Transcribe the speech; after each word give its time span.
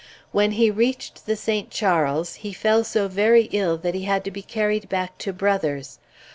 When 0.31 0.53
he 0.53 0.71
reached 0.71 1.27
the 1.27 1.35
St. 1.35 1.69
Charles, 1.69 2.33
he 2.41 2.53
fell 2.53 2.83
so 2.83 3.07
very 3.07 3.43
ill 3.51 3.77
that 3.77 3.93
he 3.93 4.05
had 4.05 4.23
to 4.23 4.31
be 4.31 4.41
carried 4.41 4.89
back 4.89 5.15
to 5.19 5.31
Brother's. 5.31 5.99